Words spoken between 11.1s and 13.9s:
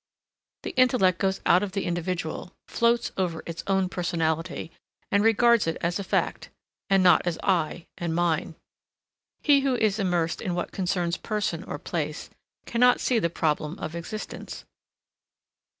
person or place cannot see the problem